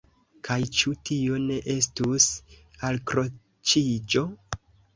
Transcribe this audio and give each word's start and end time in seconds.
Kaj 0.47 0.55
ĉu 0.79 0.93
tio 1.09 1.37
ne 1.43 1.59
estus 1.75 2.29
alkroĉiĝo? 2.91 4.29